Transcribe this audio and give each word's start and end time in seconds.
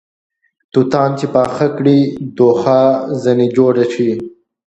توتان 0.71 1.09
چې 1.19 1.25
پاخه 1.35 1.67
کړې 1.77 1.97
دوښا 2.37 2.81
ځنې 3.21 3.47
جوړه 3.57 3.83
سې 3.93 4.09